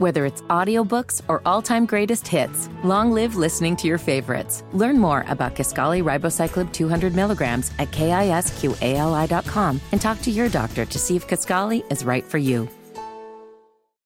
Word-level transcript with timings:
Whether 0.00 0.24
it's 0.24 0.40
audiobooks 0.48 1.20
or 1.28 1.42
all-time 1.44 1.84
greatest 1.84 2.26
hits, 2.26 2.70
long 2.82 3.12
live 3.12 3.36
listening 3.36 3.76
to 3.76 3.86
your 3.86 3.98
favorites. 3.98 4.64
Learn 4.72 4.98
more 4.98 5.26
about 5.28 5.54
Kisqali 5.54 6.02
Ribociclib 6.02 6.72
200 6.72 7.14
milligrams 7.14 7.70
at 7.78 7.90
kisqali.com 7.90 9.80
and 9.92 10.00
talk 10.00 10.22
to 10.22 10.30
your 10.30 10.48
doctor 10.48 10.86
to 10.86 10.98
see 10.98 11.16
if 11.16 11.28
Kisqali 11.28 11.84
is 11.92 12.02
right 12.02 12.24
for 12.24 12.38
you. 12.38 12.66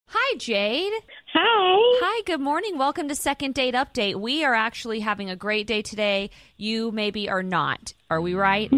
Hi, 0.09 0.37
Jade. 0.37 0.95
Hi. 1.33 1.99
Hi, 2.03 2.23
good 2.27 2.41
morning. 2.41 2.77
Welcome 2.77 3.07
to 3.07 3.15
Second 3.15 3.55
Date 3.55 3.75
Update. 3.75 4.17
We 4.17 4.45
are 4.45 4.55
actually 4.55 4.99
having 4.99 5.31
a 5.31 5.37
great 5.37 5.69
day 5.69 5.83
today. 5.83 6.31
You 6.57 6.91
maybe 6.91 7.29
are 7.29 7.45
not. 7.45 7.95
Are 8.11 8.21
we 8.21 8.35
right? 8.35 8.69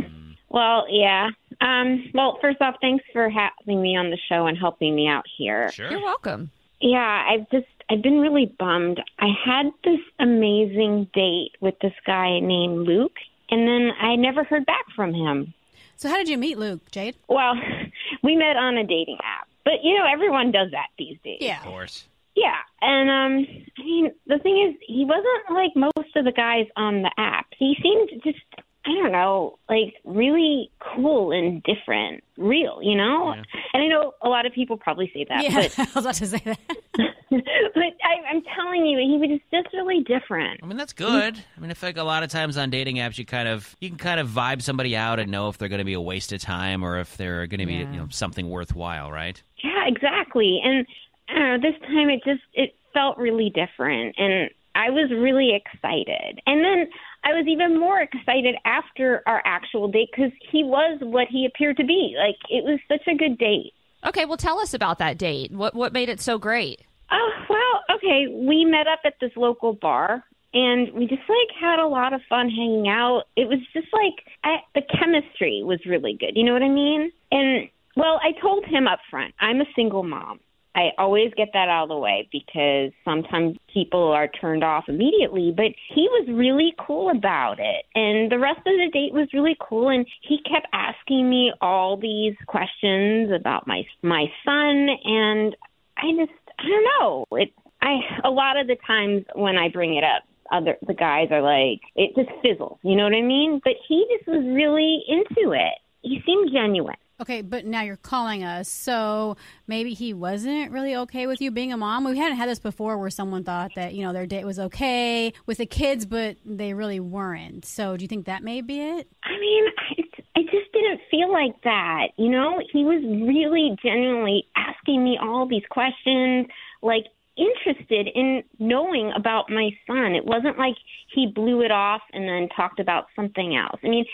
Well, 0.51 0.85
yeah. 0.91 1.31
Um, 1.63 2.11
well, 2.13 2.37
first 2.43 2.61
off, 2.61 2.75
thanks 2.83 3.07
for 3.15 3.31
having 3.31 3.81
me 3.81 3.97
on 3.97 4.11
the 4.11 4.19
show 4.29 4.47
and 4.47 4.59
helping 4.59 4.95
me 4.95 5.09
out 5.09 5.25
here. 5.39 5.73
Sure. 5.73 5.91
You're 5.91 6.03
welcome. 6.03 6.51
Yeah, 6.81 7.25
I've 7.29 7.49
just 7.51 7.67
I've 7.89 8.03
been 8.03 8.19
really 8.19 8.47
bummed. 8.59 9.01
I 9.19 9.29
had 9.45 9.67
this 9.85 10.01
amazing 10.19 11.09
date 11.15 11.53
with 11.61 11.75
this 11.81 11.95
guy 12.07 12.41
named 12.41 12.87
Luke, 12.87 13.17
and 13.51 13.67
then 13.67 13.93
I 14.01 14.17
never 14.17 14.45
heard 14.45 14.67
back 14.67 14.85
from 14.95 15.15
him. 15.15 15.55
So 15.97 16.09
how 16.09 16.17
did 16.17 16.29
you 16.29 16.37
meet 16.37 16.59
Luke, 16.59 16.91
Jade? 16.91 17.17
Well, 17.29 17.55
we 18.23 18.37
met 18.37 18.57
on 18.57 18.77
a 18.77 18.85
dating 18.85 19.19
app. 19.23 19.49
But 19.65 19.83
you 19.83 19.99
know, 19.99 20.05
everyone 20.11 20.53
does 20.53 20.71
that 20.73 20.89
these 20.99 21.19
days. 21.25 21.39
Yeah. 21.41 21.59
Of 21.59 21.65
course. 21.65 22.05
Yeah, 22.37 22.59
and 22.83 23.09
um, 23.09 23.47
I 23.79 23.83
mean, 23.83 24.13
the 24.27 24.39
thing 24.39 24.69
is, 24.69 24.77
he 24.87 25.07
wasn't 25.07 25.51
like 25.51 25.75
most 25.75 26.15
of 26.17 26.27
the 26.27 26.33
guys 26.33 26.67
on 26.77 27.01
the 27.01 27.11
app. 27.17 27.47
He 27.59 27.75
seemed 27.83 28.11
just, 28.23 28.45
I 28.85 28.91
don't 28.91 29.11
know, 29.11 29.59
like 29.71 29.95
really 30.05 30.71
cool 30.79 31.33
and 31.33 31.63
different, 31.63 32.23
real, 32.37 32.81
you 32.83 32.95
know. 32.95 33.35
Yeah. 33.35 33.43
And 33.77 33.85
I 33.85 33.89
know 33.89 34.15
a 34.23 34.29
lot 34.29 34.47
of 34.47 34.53
people 34.53 34.77
probably 34.77 35.11
say 35.13 35.27
that, 35.29 35.43
Yeah, 35.45 35.55
but 35.55 35.79
I 35.79 35.83
was 35.95 36.05
about 36.05 36.15
to 36.15 36.27
say 36.27 36.41
that. 36.45 36.59
but 37.31 37.83
I, 38.05 38.31
I'm 38.31 38.43
telling 38.55 38.87
you, 38.87 38.99
he 38.99 39.19
was 39.19 39.41
just 39.53 39.75
really 39.75 40.03
different. 40.03 40.61
I 40.63 40.67
mean, 40.67 40.77
that's 40.77 40.93
good. 40.93 41.39
I 41.57 41.61
mean, 41.61 41.71
I 41.71 41.75
feel 41.75 41.89
like 41.91 41.97
a 41.99 42.03
lot 42.03 42.23
of 42.23 42.31
times 42.31 42.57
on 42.57 42.71
dating 42.71 42.97
apps, 42.97 43.19
you 43.19 43.25
kind 43.27 43.49
of 43.49 43.77
you 43.81 43.89
can 43.91 43.99
kind 43.99 44.21
of 44.21 44.29
vibe 44.29 44.63
somebody 44.63 44.97
out 44.97 45.19
and 45.19 45.31
know 45.31 45.49
if 45.49 45.59
they're 45.59 45.69
going 45.69 45.81
to 45.81 45.85
be 45.85 45.93
a 45.95 46.01
waste 46.01 46.33
of 46.33 46.41
time 46.41 46.83
or 46.83 46.99
if 46.99 47.17
they're 47.17 47.47
going 47.47 47.61
to 47.61 47.67
be 47.67 47.75
Yeah. 47.75 47.91
you 47.93 47.99
know 47.99 48.07
something 48.11 48.49
worthwhile, 48.49 49.11
right? 49.13 49.43
Yeah, 49.63 49.87
exactly. 49.87 50.61
And 50.65 50.87
I 51.29 51.35
don't 51.35 51.63
know, 51.63 51.71
this 51.71 51.81
time 51.83 52.09
it 52.09 52.23
just 52.25 52.43
it 52.55 52.75
felt 52.95 53.19
really 53.19 53.51
different 53.51 54.15
and 54.19 54.49
I 54.75 54.91
was 54.91 55.11
really 55.11 55.55
excited. 55.55 56.41
And 56.47 56.63
then 56.65 56.89
I 57.27 57.33
was 57.33 57.47
even 57.49 57.81
more 57.81 58.01
excited 58.01 58.55
after 58.65 59.25
our 59.27 59.43
actual 59.45 59.89
date 59.89 60.11
cuz 60.15 60.31
he 60.53 60.63
was 60.63 61.01
what 61.01 61.27
he 61.27 61.45
appeared 61.45 61.77
to 61.79 61.85
be. 61.85 62.15
Like 62.17 62.39
it 62.49 62.63
was 62.63 62.79
such 62.87 63.07
a 63.09 63.17
good 63.17 63.37
date. 63.37 63.75
Okay, 64.07 64.25
well, 64.25 64.37
tell 64.37 64.61
us 64.61 64.73
about 64.73 64.99
that 65.01 65.19
date. 65.19 65.51
What 65.51 65.75
what 65.75 65.93
made 65.93 66.09
it 66.09 66.21
so 66.21 66.39
great? 66.39 66.83
Oh, 67.11 67.33
well, 67.49 67.97
okay, 67.97 68.29
we 68.29 68.65
met 68.65 68.87
up 68.87 69.01
at 69.05 69.15
this 69.21 69.33
local 69.37 69.73
bar 69.73 70.23
and 70.55 70.93
we 70.93 71.09
just 71.09 71.29
like 71.29 71.51
had 71.61 71.81
a 71.81 71.89
lot 71.89 72.13
of 72.13 72.21
fun 72.29 72.49
hanging 72.49 72.89
out. 72.89 73.25
It 73.35 73.49
was 73.49 73.59
just 73.73 73.89
like 73.93 74.25
I, 74.45 74.59
the 74.77 74.83
chemistry 74.83 75.63
was 75.65 75.85
really 75.85 76.17
good. 76.19 76.37
You 76.37 76.45
know 76.45 76.53
what 76.53 76.63
I 76.63 76.69
mean? 76.69 77.11
And 77.33 77.69
well, 77.97 78.21
I 78.23 78.39
told 78.41 78.65
him 78.67 78.87
up 78.87 79.01
front, 79.11 79.35
I'm 79.41 79.61
a 79.61 79.67
single 79.75 80.05
mom. 80.05 80.39
I 80.77 80.91
always 80.99 81.33
get 81.39 81.49
that 81.55 81.71
out 81.71 81.85
of 81.85 81.89
the 81.89 81.97
way 81.97 82.29
because 82.31 82.93
sometimes 83.03 83.57
people 83.73 84.13
are 84.13 84.29
turned 84.29 84.63
off 84.63 84.85
immediately, 84.89 85.51
but 85.57 85.73
he 85.95 86.03
was 86.03 86.29
really 86.29 86.75
cool 86.79 87.11
about 87.11 87.59
it. 87.59 87.87
And 87.95 88.31
the 88.31 88.39
rest 88.39 88.59
of 88.59 88.65
the 88.65 88.91
date 88.93 89.15
was 89.15 89.27
really 89.33 89.57
cool 89.59 89.89
and 89.89 90.07
he 90.21 90.39
kept 90.43 90.67
asking 90.75 91.31
me 91.31 91.51
all 91.63 91.97
these 91.97 92.35
questions 92.47 93.33
about 93.35 93.67
my 93.67 93.85
my 94.03 94.27
son 94.45 94.89
and 95.03 95.57
I 95.97 96.13
just 96.19 96.39
I 96.59 96.69
don't 96.69 96.85
know. 97.01 97.25
It 97.33 97.55
I 97.81 97.97
a 98.23 98.31
lot 98.31 98.59
of 98.59 98.67
the 98.67 98.77
times 98.87 99.25
when 99.35 99.57
I 99.57 99.71
bring 99.71 99.97
it 99.97 100.05
up, 100.05 100.25
other 100.53 100.77
the 100.87 100.95
guys 100.95 101.29
are 101.31 101.43
like 101.43 101.81
it 101.95 102.15
just 102.15 102.29
fizzles. 102.43 102.79
You 102.83 102.97
know 102.97 103.05
what 103.05 103.15
I 103.15 103.23
mean? 103.23 103.63
But 103.65 103.75
he 103.89 104.07
just 104.15 104.29
was 104.29 104.45
really 104.45 105.03
into 105.09 105.53
it. 105.53 105.79
He 106.03 106.21
seemed 106.27 106.53
genuine. 106.53 106.97
Okay, 107.19 107.41
but 107.41 107.65
now 107.65 107.81
you're 107.81 107.97
calling 107.97 108.45
us, 108.45 108.69
so 108.69 109.39
maybe 109.67 109.95
he 109.95 110.13
wasn't 110.13 110.71
really 110.71 110.95
okay 110.97 111.27
with 111.27 111.41
you 111.41 111.51
being 111.51 111.73
a 111.73 111.77
mom. 111.77 112.05
We 112.05 112.19
hadn't 112.19 112.37
had 112.37 112.47
this 112.47 112.59
before 112.59 112.99
where 112.99 113.09
someone 113.09 113.43
thought 113.43 113.71
that, 113.75 113.95
you 113.95 114.05
know, 114.05 114.13
their 114.13 114.27
date 114.27 114.45
was 114.45 114.59
okay 114.59 115.33
with 115.47 115.57
the 115.57 115.65
kids, 115.65 116.05
but 116.05 116.37
they 116.45 116.75
really 116.75 117.01
weren't. 117.01 117.65
So 117.65 117.97
do 117.97 118.05
you 118.05 118.09
think 118.09 118.27
that 118.27 118.43
may 118.43 118.61
be 118.61 118.81
it? 118.81 119.09
I 119.23 119.39
mean, 119.41 119.65
it, 119.97 120.07
it 120.35 120.51
just 120.51 120.71
didn't 120.75 121.01
feel 121.11 121.33
like 121.33 121.63
that. 121.65 122.09
You 122.19 122.29
know, 122.29 122.61
he 122.71 122.85
was 122.85 123.03
really 123.03 123.75
genuinely 123.83 124.45
asking 124.55 125.03
me 125.03 125.19
all 125.19 125.49
these 125.49 125.65
questions, 125.71 126.49
like 126.83 127.07
interested 127.39 128.09
in 128.15 128.43
knowing 128.59 129.13
about 129.17 129.49
my 129.49 129.71
son. 129.87 130.15
It 130.15 130.27
wasn't 130.27 130.59
like 130.59 130.77
he 131.15 131.33
blew 131.35 131.63
it 131.63 131.71
off 131.71 132.03
and 132.13 132.29
then 132.29 132.51
talked 132.55 132.79
about 132.79 133.07
something 133.17 133.57
else. 133.57 133.81
I 133.83 133.89
mean, 133.89 134.05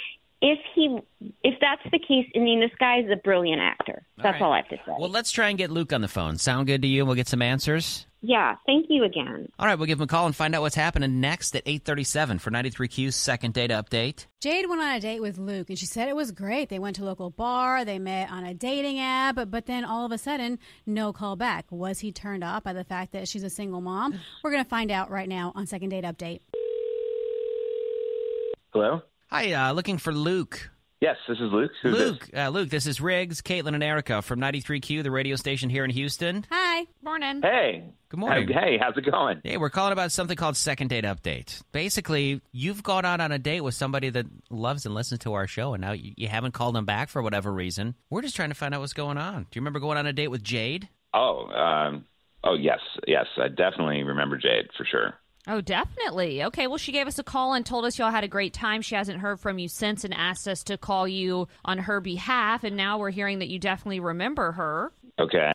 if 0.43 0.59
he 0.75 0.99
if 1.43 1.55
that's 1.61 1.83
the 1.91 1.99
case, 2.01 2.27
I 2.35 2.41
mean, 2.41 2.61
this 2.61 2.73
guy's 2.79 3.05
a 3.11 3.17
brilliant 3.17 3.63
actor. 3.63 4.03
That's 4.19 4.35
right. 4.35 4.43
all 4.43 4.53
I 4.53 4.57
have 4.59 4.69
to 4.69 4.77
say. 4.77 4.93
Well, 4.99 5.09
let's 5.09 5.31
try 5.31 5.49
and 5.49 5.57
get 5.57 5.71
Luke 5.71 5.93
on 5.93 6.01
the 6.01 6.09
phone. 6.09 6.37
Sound 6.37 6.67
good 6.67 6.83
to 6.83 6.89
you? 6.89 7.07
We'll 7.07 7.15
get 7.15 7.29
some 7.29 7.41
answers. 7.43 8.07
yeah, 8.23 8.57
thank 8.67 8.87
you 8.89 9.05
again. 9.05 9.49
All 9.59 9.67
right, 9.67 9.77
we'll 9.77 9.87
give 9.87 9.99
him 9.99 10.05
a 10.05 10.07
call 10.09 10.27
and 10.27 10.35
find 10.35 10.55
out 10.55 10.63
what's 10.63 10.75
happening 10.75 11.21
next 11.21 11.55
at 11.55 11.65
8:37 11.65 12.41
for 12.41 12.51
93Q's 12.51 13.15
second 13.15 13.55
date 13.55 13.71
update. 13.71 14.27
Jade 14.41 14.69
went 14.69 14.83
on 14.83 14.97
a 14.97 15.01
date 15.01 15.21
with 15.21 15.39
Luke, 15.39 15.71
and 15.71 15.79
she 15.79 15.87
said 15.87 16.09
it 16.09 16.17
was 16.17 16.33
great. 16.33 16.69
They 16.69 16.81
went 16.81 16.97
to 16.97 17.05
a 17.05 17.07
local 17.07 17.31
bar, 17.31 17.85
they 17.85 18.01
met 18.01 18.29
on 18.31 18.45
a 18.45 18.53
dating 18.53 18.99
app, 18.99 19.37
but 19.49 19.67
then 19.67 19.85
all 19.85 20.05
of 20.05 20.11
a 20.11 20.19
sudden, 20.19 20.59
no 20.87 21.13
call 21.13 21.37
back. 21.37 21.67
Was 21.71 22.01
he 22.01 22.11
turned 22.11 22.43
off 22.43 22.65
by 22.65 22.73
the 22.73 22.85
fact 22.85 23.13
that 23.13 23.29
she's 23.29 23.45
a 23.45 23.51
single 23.51 23.81
mom? 23.81 24.19
We're 24.43 24.51
going 24.51 24.65
to 24.65 24.69
find 24.69 24.91
out 24.91 25.09
right 25.11 25.29
now 25.29 25.53
on 25.55 25.67
Second 25.69 25.91
Date 25.91 26.05
Update. 26.05 26.41
Hello? 28.73 29.03
Hi, 29.33 29.55
uh, 29.55 29.73
looking 29.73 29.97
for 29.97 30.13
Luke. 30.13 30.69
Yes, 31.01 31.17
this 31.27 31.39
is 31.39 31.51
Luke. 31.51 31.71
Who's 31.83 31.99
Luke, 31.99 32.29
uh, 32.37 32.51
Luke, 32.51 32.69
this 32.69 32.87
is 32.87 33.01
Riggs, 33.01 33.41
Caitlin, 33.41 33.73
and 33.73 33.83
Erica 33.83 34.21
from 34.21 34.39
93Q, 34.41 35.03
the 35.03 35.11
radio 35.11 35.37
station 35.37 35.71
here 35.71 35.87
in 35.87 35.91
Houston. 35.91 36.45
Hi. 36.51 36.87
Morning. 37.03 37.41
Hey. 37.41 37.95
Good 38.11 38.21
morning. 38.21 38.47
Hey, 38.47 38.77
how's 38.79 38.95
it 38.99 39.11
going? 39.11 39.41
Hey, 39.43 39.57
we're 39.57 39.71
calling 39.71 39.95
about 39.95 40.13
something 40.13 40.37
called 40.37 40.59
Second 40.59 40.89
Date 40.89 41.05
Update. 41.05 41.63
Basically, 41.73 42.43
you've 42.53 42.83
gone 42.83 43.07
out 43.07 43.23
on 43.23 43.33
a 43.33 43.39
date 43.39 43.63
with 43.63 43.75
somebody 43.75 44.11
that 44.11 44.27
loves 44.51 44.85
and 44.85 44.95
listens 44.95 45.21
to 45.21 45.33
our 45.33 45.47
show, 45.47 45.73
and 45.73 45.81
now 45.81 45.93
you, 45.93 46.13
you 46.15 46.29
haven't 46.29 46.53
called 46.53 46.75
them 46.75 46.85
back 46.85 47.09
for 47.09 47.23
whatever 47.23 47.51
reason. 47.51 47.95
We're 48.11 48.21
just 48.21 48.37
trying 48.37 48.51
to 48.51 48.55
find 48.55 48.75
out 48.75 48.83
what's 48.83 48.93
going 48.93 49.17
on. 49.17 49.45
Do 49.45 49.49
you 49.55 49.63
remember 49.63 49.81
going 49.81 49.97
on 49.97 50.07
a 50.07 50.13
date 50.13 50.29
with 50.29 50.45
Jade? 50.45 50.91
Oh, 51.15 51.47
um, 51.47 52.05
oh 52.45 52.55
yes, 52.55 52.81
yes, 53.07 53.25
I 53.39 53.49
definitely 53.49 54.03
remember 54.03 54.37
Jade 54.37 54.69
for 54.77 54.85
sure. 54.85 55.15
Oh, 55.49 55.61
definitely. 55.61 56.45
Okay, 56.45 56.69
well, 56.69 56.79
she 56.79 56.93
gave 56.93 57.07
us 57.09 57.19
a 57.19 57.25
call 57.25 57.53
and 57.55 57.67
told 57.67 57.85
us 57.85 57.99
y'all 57.99 58.11
had 58.13 58.23
a 58.23 58.29
great 58.29 58.53
time. 58.53 58.81
She 58.81 58.95
hasn't 58.95 59.19
heard 59.19 59.41
from 59.41 59.59
you 59.59 59.67
since 59.69 60.05
and 60.05 60.15
asked 60.15 60.47
us 60.47 60.63
to 60.65 60.79
call 60.79 61.09
you 61.09 61.49
on 61.65 61.79
her 61.79 62.01
behalf. 62.01 62.63
And 62.63 62.77
now 62.77 62.99
we're 62.99 63.11
hearing 63.11 63.41
that 63.41 63.49
you 63.49 63.59
definitely 63.59 63.99
remember 64.01 64.53
her. 64.53 64.93
Okay, 65.19 65.53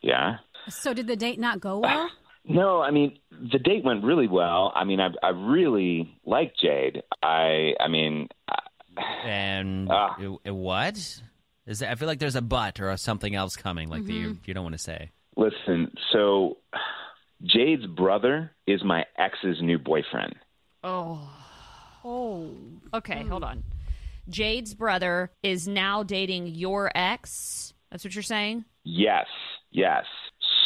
yeah. 0.00 0.36
So 0.68 0.94
did 0.94 1.06
the 1.08 1.16
date 1.16 1.38
not 1.40 1.60
go 1.60 1.78
well? 1.80 2.10
No, 2.48 2.80
I 2.80 2.92
mean 2.92 3.18
the 3.32 3.58
date 3.58 3.82
went 3.84 4.04
really 4.04 4.28
well. 4.28 4.70
I 4.76 4.84
mean, 4.84 5.00
I 5.00 5.08
I 5.20 5.30
really 5.30 6.16
like 6.24 6.54
Jade. 6.62 7.02
I 7.20 7.72
I 7.80 7.88
mean, 7.88 8.28
And 9.24 9.88
Ah. 9.90 10.14
it- 10.20 10.38
it 10.44 10.54
what? 10.54 10.96
Is 11.66 11.80
that, 11.80 11.90
I 11.90 11.96
feel 11.96 12.06
like 12.06 12.20
there's 12.20 12.36
a 12.36 12.42
but 12.42 12.78
or 12.78 12.96
something 12.96 13.34
else 13.34 13.56
coming, 13.56 13.88
like 13.88 14.06
that 14.06 14.12
you, 14.12 14.38
you 14.44 14.54
don't 14.54 14.62
want 14.62 14.74
to 14.76 14.78
say. 14.78 15.10
listen. 15.36 15.90
So, 16.12 16.58
Jade's 17.42 17.86
brother 17.86 18.52
is 18.66 18.82
my 18.84 19.04
ex's 19.18 19.58
new 19.60 19.78
boyfriend. 19.78 20.34
Oh. 20.82 21.30
Oh. 22.04 22.50
Okay, 22.94 23.22
hmm. 23.22 23.28
hold 23.28 23.44
on. 23.44 23.62
Jade's 24.28 24.74
brother 24.74 25.30
is 25.42 25.68
now 25.68 26.02
dating 26.02 26.48
your 26.48 26.90
ex. 26.94 27.74
That's 27.90 28.04
what 28.04 28.14
you're 28.14 28.22
saying? 28.22 28.64
Yes, 28.84 29.26
yes. 29.70 30.04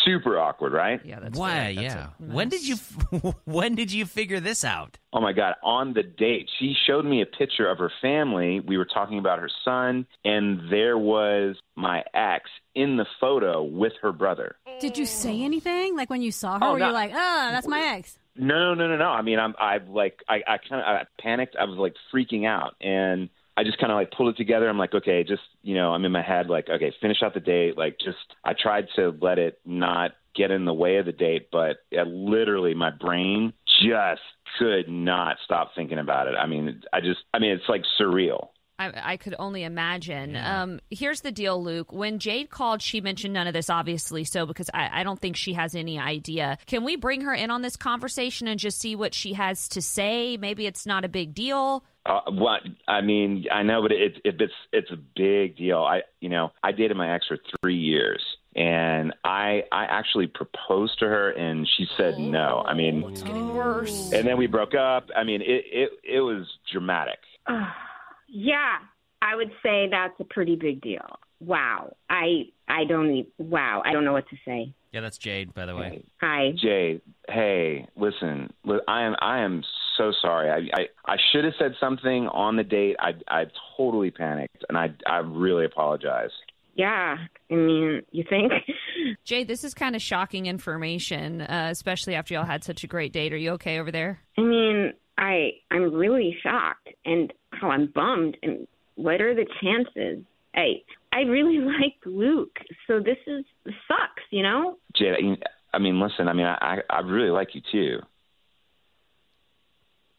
Super 0.04 0.38
awkward, 0.38 0.72
right? 0.72 1.00
Yeah, 1.04 1.20
that's 1.20 1.38
Why? 1.38 1.58
right. 1.58 1.76
That's 1.76 1.94
Yeah. 1.94 2.06
a 2.28 2.34
When 2.34 2.48
did 2.48 2.66
you 2.66 2.76
when 3.44 3.74
did 3.74 3.92
you 3.92 4.06
figure 4.06 4.40
this 4.40 4.64
out? 4.64 4.98
Oh 5.12 5.20
my 5.20 5.32
God, 5.32 5.54
on 5.62 5.92
the 5.92 6.02
date, 6.02 6.48
she 6.58 6.74
showed 6.86 7.04
me 7.04 7.20
a 7.22 7.26
picture 7.26 7.68
of 7.68 7.78
her 7.78 7.90
family. 8.00 8.60
We 8.60 8.78
were 8.78 8.84
talking 8.86 9.18
about 9.18 9.38
her 9.40 9.50
son, 9.64 10.06
and 10.24 10.70
there 10.70 10.96
was 10.96 11.56
my 11.76 12.04
ex 12.14 12.48
in 12.74 12.96
the 12.96 13.06
photo 13.20 13.62
with 13.62 13.92
her 14.02 14.12
brother. 14.12 14.56
Did 14.80 14.96
you 14.96 15.04
say 15.06 15.42
anything? 15.42 15.96
Like 15.96 16.08
when 16.10 16.22
you 16.22 16.32
saw 16.32 16.58
her, 16.58 16.64
Oh, 16.64 16.72
were 16.74 16.78
no. 16.78 16.86
you 16.88 16.92
like, 16.92 17.10
ah, 17.12 17.48
that's 17.52 17.66
my 17.66 17.80
ex? 17.96 18.16
No, 18.36 18.72
no, 18.74 18.86
no, 18.86 18.96
no. 18.96 19.08
I 19.08 19.22
mean, 19.22 19.38
I'm, 19.38 19.54
I 19.58 19.78
like, 19.78 20.22
I, 20.28 20.36
I 20.46 20.58
kind 20.58 20.80
of 20.80 20.86
I 20.86 21.04
panicked. 21.20 21.56
I 21.56 21.64
was 21.64 21.76
like 21.76 21.94
freaking 22.14 22.46
out, 22.46 22.76
and 22.80 23.28
I 23.60 23.64
just 23.64 23.78
kind 23.78 23.92
of 23.92 23.96
like 23.96 24.10
pulled 24.10 24.30
it 24.30 24.38
together. 24.38 24.70
I'm 24.70 24.78
like, 24.78 24.94
okay, 24.94 25.22
just 25.22 25.42
you 25.62 25.74
know, 25.74 25.92
I'm 25.92 26.04
in 26.06 26.12
my 26.12 26.22
head 26.22 26.48
like, 26.48 26.70
okay, 26.70 26.94
finish 27.02 27.18
out 27.22 27.34
the 27.34 27.40
date. 27.40 27.76
Like, 27.76 27.98
just 28.02 28.16
I 28.42 28.54
tried 28.54 28.86
to 28.96 29.14
let 29.20 29.38
it 29.38 29.60
not 29.66 30.12
get 30.34 30.50
in 30.50 30.64
the 30.64 30.72
way 30.72 30.96
of 30.96 31.04
the 31.04 31.12
date, 31.12 31.48
but 31.52 31.76
it, 31.90 32.06
literally 32.06 32.72
my 32.72 32.90
brain 32.90 33.52
just 33.82 34.22
could 34.58 34.88
not 34.88 35.36
stop 35.44 35.72
thinking 35.74 35.98
about 35.98 36.26
it. 36.26 36.34
I 36.40 36.46
mean, 36.46 36.82
I 36.92 37.00
just, 37.00 37.20
I 37.34 37.38
mean, 37.38 37.50
it's 37.50 37.68
like 37.68 37.82
surreal. 38.00 38.48
I, 38.80 39.12
I 39.12 39.16
could 39.18 39.34
only 39.38 39.62
imagine. 39.62 40.36
Um, 40.36 40.80
here's 40.90 41.20
the 41.20 41.30
deal, 41.30 41.62
Luke. 41.62 41.92
When 41.92 42.18
Jade 42.18 42.48
called, 42.48 42.80
she 42.80 43.02
mentioned 43.02 43.34
none 43.34 43.46
of 43.46 43.52
this, 43.52 43.68
obviously, 43.68 44.24
so 44.24 44.46
because 44.46 44.70
I, 44.72 45.00
I 45.00 45.02
don't 45.02 45.20
think 45.20 45.36
she 45.36 45.52
has 45.52 45.74
any 45.74 45.98
idea. 45.98 46.56
Can 46.66 46.82
we 46.82 46.96
bring 46.96 47.20
her 47.22 47.34
in 47.34 47.50
on 47.50 47.60
this 47.60 47.76
conversation 47.76 48.48
and 48.48 48.58
just 48.58 48.80
see 48.80 48.96
what 48.96 49.12
she 49.12 49.34
has 49.34 49.68
to 49.70 49.82
say? 49.82 50.38
Maybe 50.38 50.66
it's 50.66 50.86
not 50.86 51.04
a 51.04 51.08
big 51.08 51.34
deal. 51.34 51.84
Uh, 52.06 52.20
what 52.30 52.62
I 52.88 53.02
mean, 53.02 53.44
I 53.52 53.62
know, 53.62 53.82
but 53.82 53.92
it, 53.92 54.16
it, 54.24 54.40
it's 54.40 54.52
it's 54.72 54.90
a 54.90 54.96
big 54.96 55.58
deal. 55.58 55.80
I 55.80 56.00
you 56.20 56.30
know 56.30 56.50
I 56.62 56.72
dated 56.72 56.96
my 56.96 57.14
ex 57.14 57.26
for 57.26 57.36
three 57.60 57.76
years, 57.76 58.22
and 58.56 59.12
I 59.22 59.64
I 59.70 59.84
actually 59.84 60.26
proposed 60.26 60.98
to 61.00 61.04
her, 61.04 61.30
and 61.32 61.68
she 61.76 61.86
said 61.98 62.18
no. 62.18 62.64
I 62.66 62.72
mean, 62.72 63.04
It's 63.10 63.22
getting 63.22 63.54
worse. 63.54 64.12
and 64.14 64.26
then 64.26 64.38
we 64.38 64.46
broke 64.46 64.74
up. 64.74 65.10
I 65.14 65.24
mean, 65.24 65.42
it 65.42 65.64
it 65.70 65.90
it 66.02 66.20
was 66.20 66.46
dramatic. 66.72 67.18
Yeah, 68.30 68.78
I 69.22 69.36
would 69.36 69.50
say 69.62 69.88
that's 69.90 70.18
a 70.20 70.24
pretty 70.24 70.56
big 70.56 70.80
deal. 70.80 71.18
Wow. 71.40 71.96
I 72.08 72.48
I 72.68 72.84
don't 72.84 73.10
e 73.10 73.26
wow, 73.38 73.82
I 73.84 73.92
don't 73.92 74.04
know 74.04 74.12
what 74.12 74.28
to 74.28 74.36
say. 74.44 74.72
Yeah, 74.92 75.00
that's 75.00 75.18
Jade, 75.18 75.54
by 75.54 75.66
the 75.66 75.76
way. 75.76 76.04
Hi. 76.20 76.52
Jay, 76.56 77.00
hey, 77.28 77.86
listen, 77.96 78.52
I 78.88 79.02
am 79.02 79.14
I 79.20 79.40
am 79.40 79.62
so 79.96 80.12
sorry. 80.20 80.50
I 80.50 80.80
I, 80.80 81.12
I 81.12 81.16
should 81.32 81.44
have 81.44 81.54
said 81.58 81.74
something 81.80 82.28
on 82.28 82.56
the 82.56 82.64
date. 82.64 82.96
I 82.98 83.12
I 83.28 83.46
totally 83.76 84.10
panicked, 84.10 84.64
and 84.68 84.76
I 84.76 84.94
I 85.06 85.18
really 85.18 85.64
apologize. 85.64 86.30
Yeah. 86.74 87.16
I 87.50 87.54
mean, 87.54 88.02
you 88.10 88.24
think? 88.28 88.52
Jade, 89.24 89.48
this 89.48 89.64
is 89.64 89.74
kind 89.74 89.96
of 89.96 90.00
shocking 90.00 90.46
information, 90.46 91.42
uh, 91.42 91.68
especially 91.70 92.14
after 92.14 92.34
y'all 92.34 92.44
had 92.44 92.64
such 92.64 92.84
a 92.84 92.86
great 92.86 93.12
date. 93.12 93.32
Are 93.32 93.36
you 93.36 93.50
okay 93.52 93.80
over 93.80 93.90
there? 93.90 94.20
I 94.38 94.42
mean, 94.42 94.92
I 95.18 95.50
I'm 95.70 95.92
really 95.92 96.36
shocked 96.42 96.88
and 97.04 97.32
how 97.60 97.70
I'm 97.70 97.86
bummed 97.86 98.36
and 98.42 98.66
what 98.96 99.20
are 99.20 99.34
the 99.34 99.46
chances? 99.62 100.24
I 100.54 100.82
I 101.12 101.20
really 101.20 101.58
like 101.80 101.96
Luke. 102.04 102.58
So 102.86 103.00
this 103.00 103.18
is 103.26 103.44
sucks, 103.64 104.22
you 104.30 104.42
know? 104.42 104.78
Jade, 104.94 105.14
I, 105.14 105.76
I 105.76 105.78
mean, 105.78 106.00
listen, 106.00 106.28
I 106.28 106.32
mean, 106.32 106.46
I 106.46 106.56
I 106.60 106.78
I 106.90 107.00
really 107.00 107.30
like 107.30 107.54
you 107.54 107.62
too. 107.70 108.00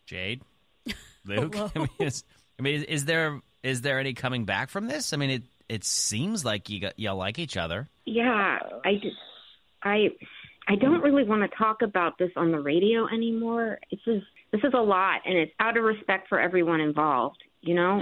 Jade, 0.06 0.42
Luke. 1.26 1.56
I 1.76 1.80
mean, 1.80 1.90
is, 2.00 2.24
I 2.60 2.62
mean, 2.62 2.76
is, 2.76 2.84
is 2.84 3.06
there 3.06 3.42
is 3.64 3.82
there 3.82 4.00
any 4.00 4.14
coming 4.14 4.46
back 4.46 4.70
from 4.70 4.88
this? 4.88 5.14
I 5.14 5.18
mean, 5.18 5.30
it 5.30 5.44
it 5.70 5.84
seems 5.84 6.44
like 6.44 6.70
you 6.70 6.82
got, 6.82 7.00
y'all 7.00 7.16
like 7.16 7.40
each 7.40 7.58
other. 7.58 7.88
Yeah, 8.06 8.60
I 8.84 8.96
just 8.96 9.16
I 9.84 10.10
I 10.68 10.76
don't 10.76 11.02
really 11.02 11.24
want 11.24 11.50
to 11.50 11.58
talk 11.58 11.82
about 11.82 12.18
this 12.18 12.32
on 12.36 12.52
the 12.52 12.60
radio 12.60 13.08
anymore. 13.08 13.80
It's 13.90 14.04
just 14.04 14.26
this 14.52 14.62
is 14.64 14.74
a 14.74 14.82
lot 14.82 15.22
and 15.26 15.38
it's 15.38 15.52
out 15.60 15.78
of 15.78 15.84
respect 15.84 16.28
for 16.30 16.40
everyone 16.40 16.80
involved, 16.80 17.44
you 17.62 17.76
know? 17.76 18.02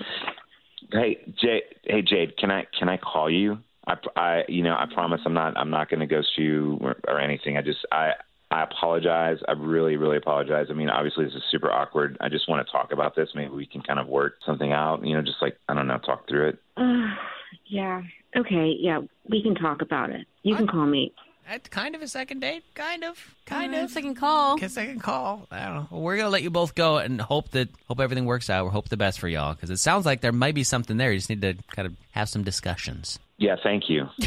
Hey, 0.91 1.17
Jay, 1.41 1.61
hey 1.83 2.01
Jade, 2.01 2.37
can 2.37 2.51
I 2.51 2.65
can 2.77 2.89
I 2.89 2.97
call 2.97 3.29
you? 3.29 3.59
I, 3.87 3.95
I 4.15 4.41
you 4.47 4.63
know 4.63 4.73
I 4.73 4.85
promise 4.93 5.21
I'm 5.25 5.33
not 5.33 5.57
I'm 5.57 5.69
not 5.69 5.89
going 5.89 6.01
to 6.01 6.07
ghost 6.07 6.37
you 6.37 6.77
or, 6.81 6.95
or 7.07 7.19
anything. 7.19 7.57
I 7.57 7.61
just 7.61 7.79
I 7.91 8.11
I 8.51 8.63
apologize. 8.63 9.37
I 9.47 9.53
really 9.53 9.95
really 9.95 10.17
apologize. 10.17 10.67
I 10.69 10.73
mean, 10.73 10.89
obviously 10.89 11.25
this 11.25 11.33
is 11.33 11.43
super 11.51 11.71
awkward. 11.71 12.17
I 12.19 12.29
just 12.29 12.49
want 12.49 12.65
to 12.65 12.71
talk 12.71 12.91
about 12.91 13.15
this. 13.15 13.29
Maybe 13.35 13.49
we 13.49 13.65
can 13.65 13.81
kind 13.81 13.99
of 13.99 14.07
work 14.07 14.35
something 14.45 14.71
out. 14.71 15.05
You 15.05 15.15
know, 15.15 15.21
just 15.21 15.41
like 15.41 15.57
I 15.67 15.73
don't 15.73 15.87
know, 15.87 15.97
talk 15.99 16.27
through 16.27 16.49
it. 16.49 16.59
Uh, 16.77 17.15
yeah. 17.65 18.01
Okay, 18.35 18.75
yeah, 18.79 18.99
we 19.27 19.41
can 19.41 19.55
talk 19.55 19.81
about 19.81 20.11
it. 20.11 20.27
You 20.43 20.55
can 20.55 20.67
call 20.67 20.85
me. 20.85 21.13
That's 21.47 21.67
kind 21.69 21.95
of 21.95 22.01
a 22.01 22.07
second 22.07 22.41
date, 22.41 22.63
kind 22.75 23.03
of, 23.03 23.17
kind 23.45 23.73
Uh, 23.73 23.79
of. 23.79 23.91
second 23.91 24.15
call. 24.15 24.57
Get 24.57 24.71
second 24.71 25.01
call. 25.01 25.47
I 25.51 25.65
don't 25.65 25.75
know. 25.75 25.87
Well, 25.91 26.01
we're 26.01 26.17
gonna 26.17 26.29
let 26.29 26.43
you 26.43 26.49
both 26.51 26.75
go 26.75 26.97
and 26.97 27.19
hope 27.19 27.49
that 27.51 27.69
hope 27.87 27.99
everything 27.99 28.25
works 28.25 28.49
out. 28.49 28.65
We 28.65 28.71
hope 28.71 28.89
the 28.89 28.97
best 28.97 29.19
for 29.19 29.27
y'all 29.27 29.53
because 29.55 29.69
it 29.71 29.77
sounds 29.77 30.05
like 30.05 30.21
there 30.21 30.31
might 30.31 30.53
be 30.55 30.63
something 30.63 30.97
there. 30.97 31.11
You 31.11 31.17
just 31.17 31.29
need 31.29 31.41
to 31.41 31.55
kind 31.71 31.87
of 31.87 31.95
have 32.11 32.29
some 32.29 32.43
discussions. 32.43 33.17
Yeah, 33.37 33.55
thank 33.63 33.89
you. 33.89 34.01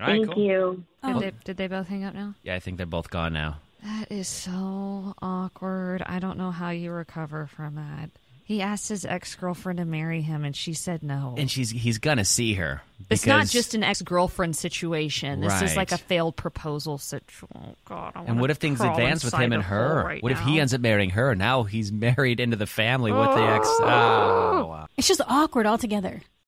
All 0.00 0.06
right, 0.06 0.22
Thank 0.22 0.32
cool. 0.34 0.42
you. 0.42 0.84
Did, 1.04 1.18
they, 1.20 1.32
did 1.44 1.56
they 1.58 1.66
both 1.66 1.86
hang 1.86 2.04
up 2.04 2.14
now? 2.14 2.34
Yeah, 2.42 2.54
I 2.54 2.60
think 2.60 2.78
they're 2.78 2.86
both 2.86 3.10
gone 3.10 3.34
now. 3.34 3.58
That 3.82 4.10
is 4.10 4.28
so 4.28 5.14
awkward. 5.22 6.02
I 6.06 6.18
don't 6.20 6.38
know 6.38 6.50
how 6.50 6.70
you 6.70 6.90
recover 6.90 7.46
from 7.46 7.74
that. 7.76 8.10
He 8.50 8.62
asked 8.62 8.88
his 8.88 9.04
ex 9.04 9.36
girlfriend 9.36 9.78
to 9.78 9.84
marry 9.84 10.22
him, 10.22 10.44
and 10.44 10.56
she 10.56 10.74
said 10.74 11.04
no. 11.04 11.36
And 11.38 11.48
she's 11.48 11.70
he's 11.70 11.98
gonna 11.98 12.24
see 12.24 12.54
her. 12.54 12.82
it's 13.08 13.24
not 13.24 13.46
just 13.46 13.74
an 13.74 13.84
ex 13.84 14.02
girlfriend 14.02 14.56
situation. 14.56 15.38
This 15.40 15.62
is 15.62 15.76
like 15.76 15.92
a 15.92 15.98
failed 15.98 16.34
proposal 16.34 16.98
situation. 16.98 17.48
Oh, 17.54 17.76
God. 17.84 18.10
I 18.16 18.18
And 18.18 18.28
wanna 18.30 18.40
what 18.40 18.50
if 18.50 18.56
things 18.56 18.80
crawl 18.80 18.90
advance 18.90 19.22
with 19.22 19.34
inside 19.34 19.44
him 19.44 19.52
a 19.52 19.54
and 19.54 19.62
hole 19.62 19.78
her? 19.78 20.04
right 20.04 20.20
what 20.20 20.32
if 20.32 20.40
now. 20.40 20.46
he 20.46 20.58
ends 20.58 20.74
up 20.74 20.80
marrying 20.80 21.10
her? 21.10 21.36
Now 21.36 21.62
he's 21.62 21.92
married 22.08 22.40
into 22.40 22.56
the 22.56 22.66
family 22.66 23.12
with 23.12 23.28
the 23.36 23.40
ex. 23.40 23.68
Oh, 23.68 23.84
oh 23.84 24.66
wow. 24.66 24.88
It's 24.96 25.06
just 25.06 25.20
awkward 25.28 25.66
altogether. 25.66 26.20